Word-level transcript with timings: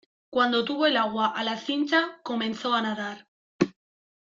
cuando 0.31 0.65
tuvo 0.65 0.87
el 0.87 0.97
agua 0.97 1.27
a 1.27 1.43
la 1.43 1.57
cincha 1.59 2.19
comenzó 2.23 2.73
a 2.73 2.81
nadar 2.81 3.27